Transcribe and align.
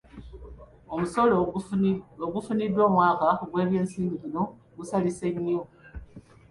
Omusolo 0.93 1.33
ogufuniddwa 2.29 2.81
omwaka 2.89 3.27
gw'ebyensimbi 3.51 4.15
guno 4.21 4.43
gusalise 4.77 5.25
nnyo. 5.35 5.61